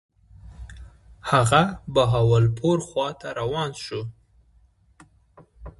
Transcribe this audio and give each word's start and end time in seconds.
هغه 1.31 1.61
بهاولپور 1.93 2.77
خواته 2.87 3.29
ور 3.31 3.35
روان 3.39 3.71
شو. 3.83 4.01